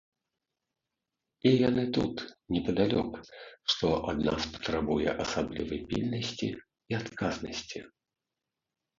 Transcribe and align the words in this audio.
І 1.47 1.49
яны 1.69 1.81
тут, 1.97 2.15
непадалёк, 2.55 3.11
што 3.73 3.87
ад 4.13 4.17
нас 4.29 4.47
патрабуе 4.55 5.09
асаблівай 5.25 5.79
пільнасці 5.91 6.49
і 6.55 6.93
адказнасці. 7.01 7.79